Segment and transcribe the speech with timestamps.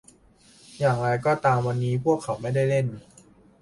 [0.79, 2.87] อย่างไรก็ตามวันนี้พวกเขาไม่ได้เล่น